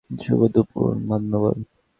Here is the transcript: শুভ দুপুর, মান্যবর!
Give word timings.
শুভ 0.19 0.41
দুপুর, 0.53 0.91
মান্যবর! 1.07 1.55